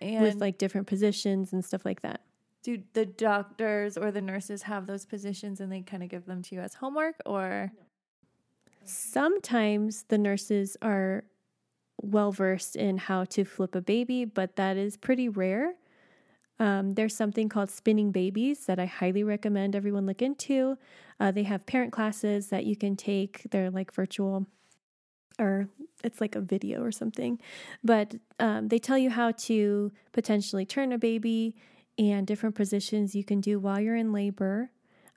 [0.00, 2.22] And with like different positions and stuff like that.
[2.62, 6.40] do the doctors or the nurses have those positions and they kind of give them
[6.42, 7.72] to you as homework or
[8.84, 11.24] Sometimes the nurses are
[12.00, 15.74] well versed in how to flip a baby, but that is pretty rare.
[16.58, 20.78] Um, there's something called Spinning Babies that I highly recommend everyone look into.
[21.20, 23.42] Uh, they have parent classes that you can take.
[23.50, 24.46] They're like virtual,
[25.38, 25.68] or
[26.02, 27.38] it's like a video or something.
[27.84, 31.56] But um, they tell you how to potentially turn a baby
[31.98, 34.70] and different positions you can do while you're in labor.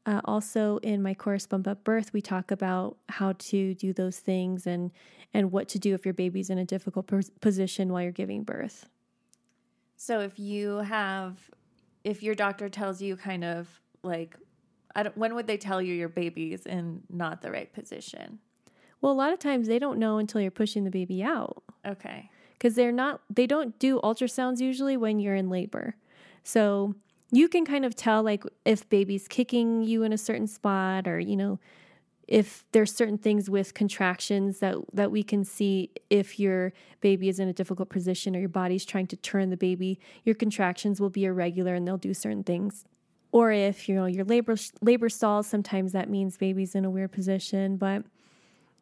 [0.05, 4.19] Uh, also, in my course Bump Up Birth, we talk about how to do those
[4.19, 4.91] things and
[5.33, 8.43] and what to do if your baby's in a difficult pos- position while you're giving
[8.43, 8.89] birth.
[10.01, 11.37] So if you have
[12.05, 13.67] if your doctor tells you kind of
[14.01, 14.37] like
[14.95, 18.39] I don't, when would they tell you your baby is in not the right position?
[19.01, 22.29] Well, a lot of times they don't know until you're pushing the baby out Okay.
[22.53, 25.95] because they're not they don't do ultrasounds usually when you're in labor.
[26.43, 26.95] So
[27.31, 31.19] you can kind of tell like if baby's kicking you in a certain spot or
[31.19, 31.59] you know
[32.29, 37.39] if there's certain things with contractions that that we can see if your baby is
[37.39, 41.09] in a difficult position or your body's trying to turn the baby your contractions will
[41.09, 42.85] be irregular and they'll do certain things.
[43.31, 47.11] Or if you know your labor labor stalls sometimes that means baby's in a weird
[47.11, 48.05] position but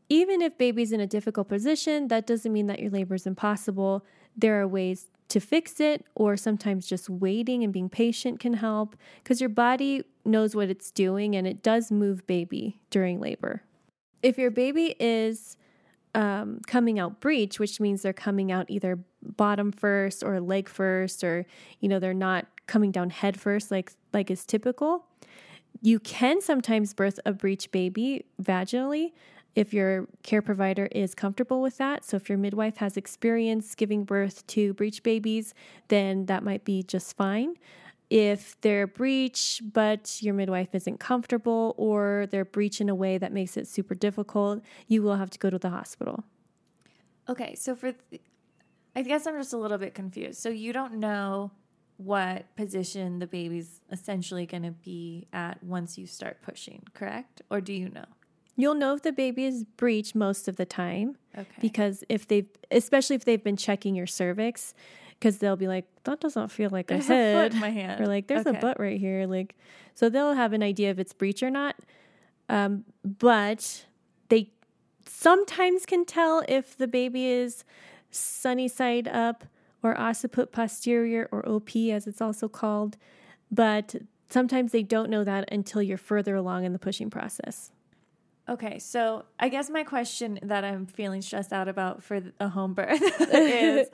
[0.10, 4.06] even if baby's in a difficult position that doesn't mean that your labor is impossible
[4.38, 8.96] there are ways to fix it or sometimes just waiting and being patient can help
[9.24, 13.64] because your body knows what it's doing and it does move baby during labor.
[14.22, 15.58] If your baby is
[16.16, 21.24] um, coming out breech which means they're coming out either bottom first or leg first
[21.24, 21.46] or
[21.80, 25.06] you know they're not coming down head first like like is typical
[25.82, 29.12] you can sometimes birth a breech baby vaginally
[29.58, 32.06] if your care provider is comfortable with that.
[32.06, 35.56] So, if your midwife has experience giving birth to breech babies,
[35.88, 37.56] then that might be just fine.
[38.12, 43.34] If they're breech, but your midwife isn't comfortable, or they're breech in a way that
[43.34, 46.24] makes it super difficult, you will have to go to the hospital.
[47.28, 48.22] Okay, so for th-
[48.96, 50.40] I guess I'm just a little bit confused.
[50.40, 51.52] So you don't know
[51.98, 57.42] what position the baby's essentially going to be at once you start pushing, correct?
[57.50, 58.06] Or do you know?
[58.58, 61.48] You'll know if the baby is breech most of the time Okay.
[61.62, 64.74] because if they've, especially if they've been checking your cervix,
[65.12, 67.36] because they'll be like, that doesn't feel like There's a a head.
[67.52, 68.02] foot in my hand.
[68.04, 68.58] Or like, there's Okay.
[68.58, 69.26] a butt right here.
[69.28, 69.56] Like,
[69.96, 71.76] so they'll have an idea if it's breech or not.
[72.50, 73.86] Um, but
[74.30, 74.52] they
[75.06, 77.64] sometimes can tell if the baby is
[78.10, 79.44] sunny side up
[79.84, 82.98] or occiput posterior or OP, as it's also called.
[83.52, 83.96] But
[84.30, 87.72] sometimes they don't know that until you're further along in the pushing process.
[88.50, 92.74] Okay, so I guess my question that I'm feeling stressed out about for a home
[92.74, 93.02] birth
[93.34, 93.90] is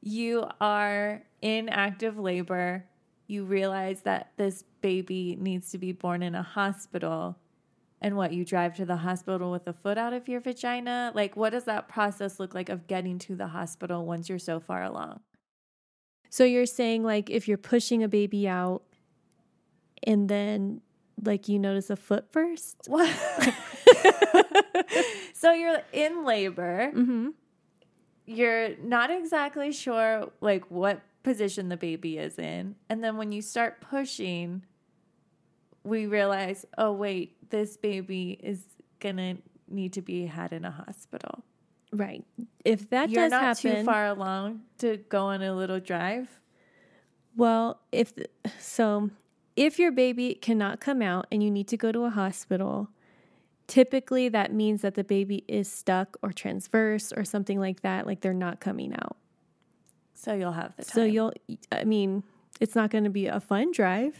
[0.00, 2.84] you are in active labor,
[3.26, 7.36] you realize that this baby needs to be born in a hospital,
[8.00, 11.12] and what you drive to the hospital with a foot out of your vagina?
[11.14, 14.60] Like, what does that process look like of getting to the hospital once you're so
[14.60, 15.20] far along?
[16.30, 18.82] So you're saying, like, if you're pushing a baby out
[20.04, 20.80] and then,
[21.22, 22.76] like, you notice a foot first?
[22.86, 23.14] What?
[25.34, 26.92] so you're in labor.
[26.94, 27.28] Mm-hmm.
[28.26, 33.42] you're not exactly sure like what position the baby is in and then when you
[33.42, 34.62] start pushing
[35.84, 38.62] we realize oh wait this baby is
[39.00, 39.36] gonna
[39.68, 41.44] need to be had in a hospital
[41.92, 42.24] Right.
[42.64, 46.28] If that you're does not happen, too far along to go on a little drive
[47.34, 48.12] Well, if
[48.60, 49.10] so,
[49.56, 52.90] if your baby cannot come out and you need to go to a hospital,
[53.70, 58.20] typically that means that the baby is stuck or transverse or something like that, like
[58.20, 59.16] they're not coming out.
[60.14, 61.32] so you'll have the time So you'll,
[61.70, 62.24] I mean,
[62.60, 64.18] it's not going to be a fun drive,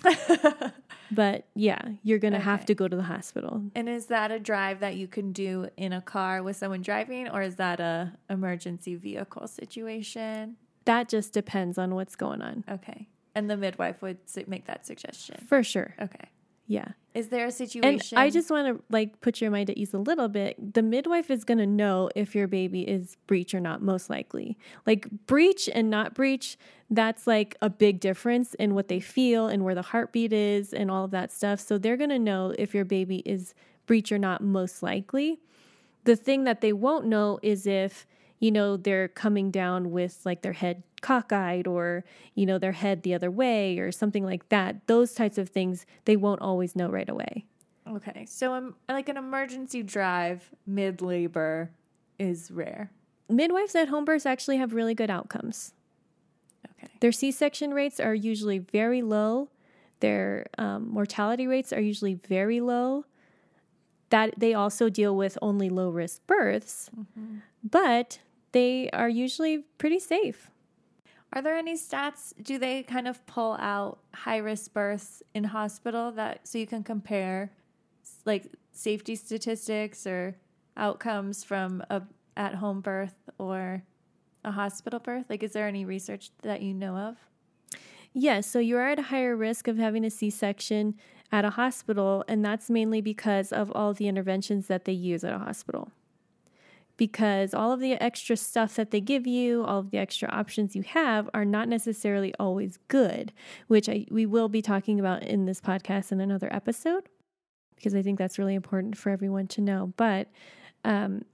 [1.10, 3.62] but yeah, you're going to have to go to the hospital.
[3.74, 7.28] and is that a drive that you can do in a car with someone driving
[7.28, 12.64] or is that a emergency vehicle situation That just depends on what's going on.
[12.70, 15.94] okay and the midwife would make that suggestion For sure.
[16.00, 16.28] okay
[16.70, 16.92] Yeah.
[17.14, 18.16] Is there a situation?
[18.16, 18.24] And?
[18.24, 20.72] I just want to like put your mind at ease a little bit.
[20.72, 24.56] The midwife is going to know if your baby is breech or not, most likely.
[24.86, 26.56] Like breech and not breech,
[26.88, 30.92] that's like a big difference in what they feel and where the heartbeat is and
[30.92, 31.58] all of that stuff.
[31.58, 33.52] So they're going to know if your baby is
[33.86, 35.40] breech or not, most likely.
[36.04, 38.06] The thing that they won't know is if,
[38.38, 43.02] you know, they're coming down with like their head cockeyed or, you know, their head
[43.02, 44.86] the other way or something like that.
[44.86, 47.46] Those types of things they won't always know right away.
[47.88, 51.70] okay, so um, like an emergency drive mid labor
[52.18, 52.90] is rare.
[53.28, 55.72] midwives at home births actually have really good outcomes.
[56.72, 59.48] Okay, Their C section rates are usually very low.
[60.00, 63.04] Their um, mortality rates are usually very low.
[64.10, 66.90] That they also deal with only low risk births,
[67.62, 68.18] but
[68.52, 70.50] they are usually pretty safe.
[71.32, 72.32] Are there any stats?
[72.42, 76.82] Do they kind of pull out high risk births in hospital that so you can
[76.82, 77.52] compare,
[78.24, 80.36] like safety statistics or
[80.76, 82.02] outcomes from a
[82.36, 83.82] at home birth or
[84.44, 85.26] a hospital birth?
[85.28, 87.16] Like, is there any research that you know of?
[88.12, 90.96] Yes, so you are at a higher risk of having a C section
[91.30, 95.32] at a hospital, and that's mainly because of all the interventions that they use at
[95.32, 95.92] a hospital.
[97.00, 100.76] Because all of the extra stuff that they give you, all of the extra options
[100.76, 103.32] you have, are not necessarily always good,
[103.68, 107.08] which I, we will be talking about in this podcast in another episode,
[107.74, 109.94] because I think that's really important for everyone to know.
[109.96, 110.28] But
[110.84, 111.24] um,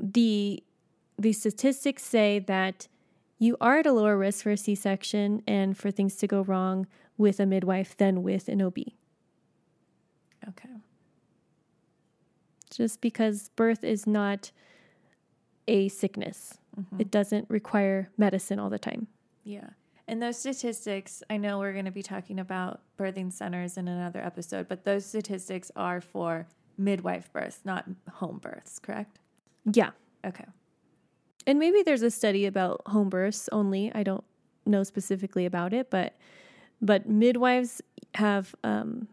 [0.00, 0.62] the
[1.18, 2.88] the statistics say that
[3.38, 6.40] you are at a lower risk for a C section and for things to go
[6.40, 6.86] wrong
[7.18, 8.78] with a midwife than with an OB.
[10.48, 10.70] Okay.
[12.70, 14.50] Just because birth is not
[15.68, 16.58] a sickness,
[16.98, 19.06] it doesn't require medicine all the time.
[19.44, 19.70] Yeah.
[20.06, 24.20] And those statistics, I know we're going to be talking about birthing centers in another
[24.20, 26.46] episode, but those statistics are for
[26.76, 29.18] midwife births, not home births, correct?
[29.72, 29.90] Yeah.
[30.26, 30.44] Okay.
[31.46, 33.92] And maybe there's a study about home births only.
[33.94, 34.24] I don't
[34.66, 36.16] know specifically about it, but
[36.80, 37.80] but midwives
[38.14, 39.08] have um,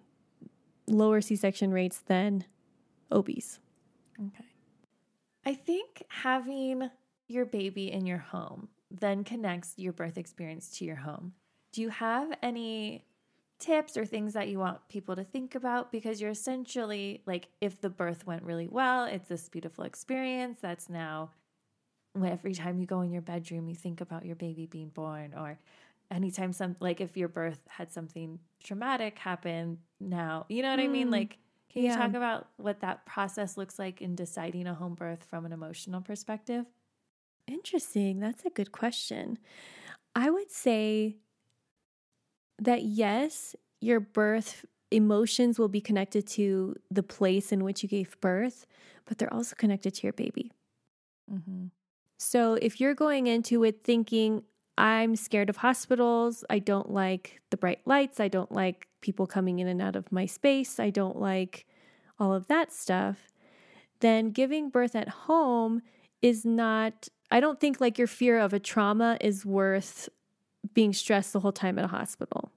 [0.87, 2.43] lower C-section rates than
[3.11, 3.59] OBs.
[4.19, 4.50] Okay.
[5.45, 6.89] I think having
[7.27, 11.33] your baby in your home then connects your birth experience to your home.
[11.71, 13.05] Do you have any
[13.57, 15.91] tips or things that you want people to think about?
[15.91, 20.89] Because you're essentially like, if the birth went really well, it's this beautiful experience that's
[20.89, 21.31] now
[22.25, 25.57] every time you go in your bedroom, you think about your baby being born, or
[26.09, 30.87] anytime some like if your birth had something traumatic happen now, you know what I
[30.87, 31.07] mean?
[31.07, 31.37] Mm, Like,
[31.71, 35.45] can you talk about what that process looks like in deciding a home birth from
[35.45, 36.65] an emotional perspective?
[37.47, 38.19] Interesting.
[38.19, 39.37] That's a good question.
[40.15, 41.17] I would say
[42.59, 48.19] that yes, your birth emotions will be connected to the place in which you gave
[48.19, 48.65] birth,
[49.05, 50.51] but they're also connected to your baby.
[51.31, 51.67] Mm-hmm.
[52.19, 54.43] So if you're going into it thinking,
[54.77, 59.59] I'm scared of hospitals, I don't like the bright lights, I don't like people coming
[59.59, 61.65] in and out of my space, I don't like
[62.19, 63.31] all of that stuff,
[63.99, 65.81] then giving birth at home
[66.21, 70.09] is not, I don't think like your fear of a trauma is worth
[70.73, 72.51] being stressed the whole time at a hospital.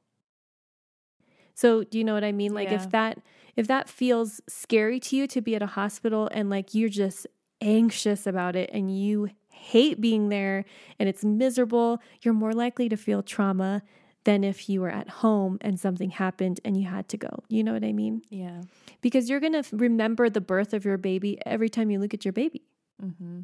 [1.55, 2.55] So, do you know what I mean?
[2.55, 2.77] Like Yeah.
[2.77, 3.19] if that
[3.57, 7.27] if that feels scary to you to be at a hospital and like you're just
[7.61, 10.65] anxious about it and you hate being there
[10.99, 13.83] and it's miserable, you're more likely to feel trauma
[14.25, 17.45] than if you were at home and something happened and you had to go.
[17.49, 18.22] You know what I mean?
[18.31, 18.62] Yeah.
[19.01, 22.25] Because you're going to remember the birth of your baby every time you look at
[22.25, 22.62] your baby.
[23.03, 23.41] Mm-hmm.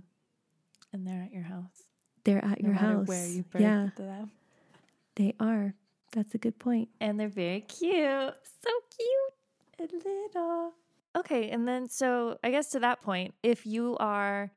[0.92, 1.84] And they're at your house.
[2.24, 3.06] They're at No your house.
[3.06, 4.30] Where you birthed yeah, them.
[5.16, 5.74] they are.
[6.12, 6.88] That's a good point.
[7.00, 7.92] And they're very cute.
[7.92, 10.72] So cute and little.
[11.16, 11.50] Okay.
[11.50, 14.50] And then, so I guess to that point, if you are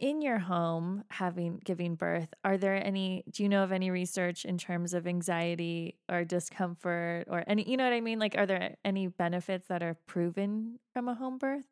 [0.00, 4.44] in your home having giving birth, are there any, do you know of any research
[4.44, 8.18] in terms of anxiety or discomfort or any, you know what I mean?
[8.18, 11.66] Like, are there any benefits that are proven from a home birth?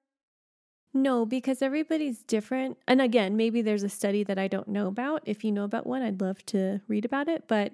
[0.95, 2.77] No, because everybody's different.
[2.87, 5.23] And again, maybe there's a study that I don't know about.
[5.25, 7.49] If you know about one, I'd love to read about it.
[7.49, 7.73] But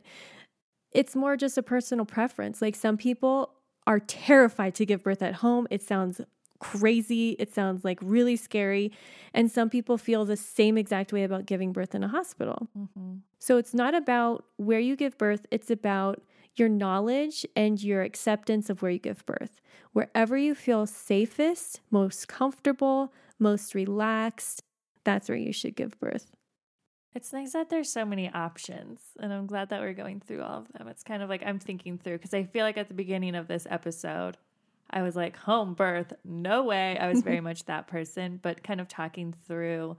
[0.92, 2.62] it's more just a personal preference.
[2.62, 3.50] Like some people
[3.86, 5.66] are terrified to give birth at home.
[5.70, 6.20] It sounds
[6.58, 7.30] crazy.
[7.38, 8.92] It sounds like really scary.
[9.34, 12.68] And some people feel the same exact way about giving birth in a hospital.
[12.76, 13.16] Mm-hmm.
[13.38, 16.22] So it's not about where you give birth, it's about
[16.56, 19.60] your knowledge and your acceptance of where you give birth.
[19.92, 24.62] Wherever you feel safest, most comfortable, most relaxed,
[25.04, 26.32] that's where you should give birth.
[27.14, 30.58] It's nice that there's so many options, and I'm glad that we're going through all
[30.58, 30.88] of them.
[30.88, 33.48] It's kind of like I'm thinking through because I feel like at the beginning of
[33.48, 34.36] this episode,
[34.90, 36.98] I was like, home birth, no way.
[36.98, 39.96] I was very much that person, but kind of talking through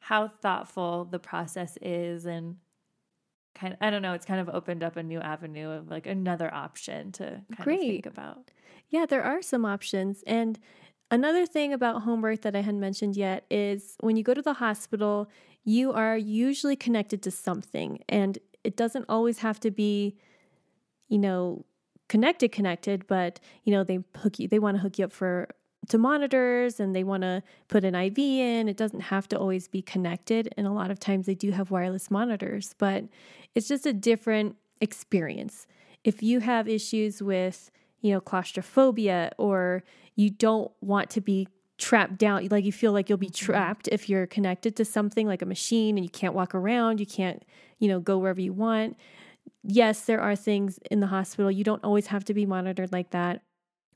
[0.00, 2.56] how thoughtful the process is and
[3.54, 6.06] kind of, I don't know, it's kind of opened up a new avenue of like
[6.06, 7.80] another option to kind of Great.
[7.80, 8.50] think about.
[8.88, 10.22] Yeah, there are some options.
[10.26, 10.58] And
[11.10, 14.42] another thing about home birth that I hadn't mentioned yet is when you go to
[14.42, 15.28] the hospital,
[15.64, 18.02] you are usually connected to something.
[18.08, 20.16] And it doesn't always have to be,
[21.08, 21.64] you know,
[22.08, 25.48] connected, connected, but, you know, they hook you, they want to hook you up for
[25.88, 28.68] to monitors and they want to put an IV in.
[28.68, 30.52] It doesn't have to always be connected.
[30.56, 33.04] And a lot of times they do have wireless monitors, but
[33.54, 35.66] it's just a different experience.
[36.04, 39.82] If you have issues with, you know, claustrophobia or
[40.14, 41.48] you don't want to be
[41.78, 43.52] trapped down, like you feel like you'll be mm-hmm.
[43.52, 47.06] trapped if you're connected to something like a machine and you can't walk around, you
[47.06, 47.44] can't,
[47.78, 48.96] you know, go wherever you want.
[49.62, 51.50] Yes, there are things in the hospital.
[51.50, 53.42] You don't always have to be monitored like that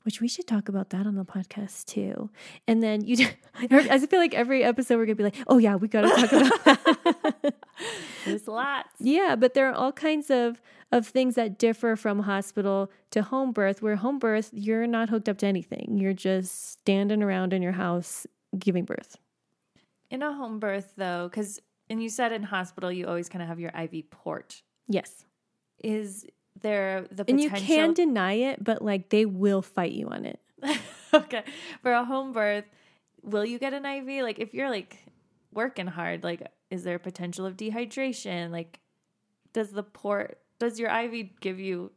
[0.03, 2.29] which we should talk about that on the podcast too.
[2.67, 5.87] And then you, I feel like every episode we're gonna be like, oh yeah, we
[5.87, 7.55] gotta talk about that.
[8.25, 8.89] There's lots.
[8.99, 13.51] yeah, but there are all kinds of of things that differ from hospital to home
[13.51, 13.81] birth.
[13.81, 15.97] Where home birth, you're not hooked up to anything.
[15.97, 18.27] You're just standing around in your house
[18.57, 19.17] giving birth.
[20.11, 23.47] In a home birth, though, because, and you said in hospital, you always kind of
[23.47, 24.61] have your IV port.
[24.87, 25.25] Yes,
[25.79, 26.25] Is
[26.61, 30.39] there the and you can deny it, but like they will fight you on it.
[31.13, 31.43] okay.
[31.81, 32.65] For a home birth,
[33.21, 34.23] will you get an IV?
[34.23, 34.97] Like, if you're like
[35.53, 38.51] working hard, like, is there a potential of dehydration?
[38.51, 38.79] Like,
[39.53, 41.91] does the port, does your IV give you,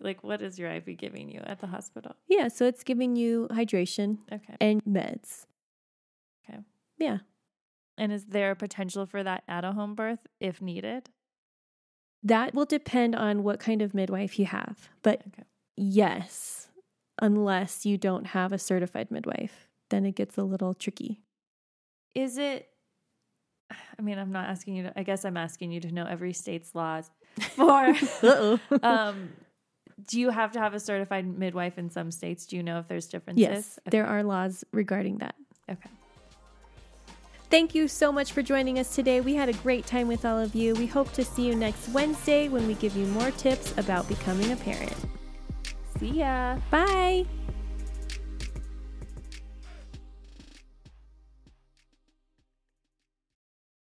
[0.00, 2.14] like, what is your IV giving you at the hospital?
[2.28, 4.56] Yeah, so it's giving you hydration Okay.
[4.60, 5.46] and meds.
[6.48, 6.60] Okay.
[6.98, 7.18] Yeah.
[7.98, 11.10] And is there a potential for that at a home birth if needed?
[12.22, 14.90] That will depend on what kind of midwife you have.
[15.02, 15.42] But Okay.
[15.76, 16.68] yes,
[17.20, 21.20] unless you don't have a certified midwife, then it gets a little tricky.
[22.14, 22.68] Is it,
[23.70, 26.32] I mean, I'm not asking you to, I guess I'm asking you to know every
[26.32, 27.10] state's laws
[27.56, 27.94] for,
[28.82, 29.30] um,
[30.06, 32.46] do you have to have a certified midwife in some states?
[32.46, 33.48] Do you know if there's differences?
[33.48, 35.34] yes, there are laws regarding that.
[35.70, 35.90] Okay.
[37.52, 39.20] Thank you so much for joining us today.
[39.20, 40.72] We had a great time with all of you.
[40.72, 44.52] We hope to see you next Wednesday when we give you more tips about becoming
[44.52, 44.96] a parent.
[45.98, 46.56] See ya.
[46.70, 47.26] Bye.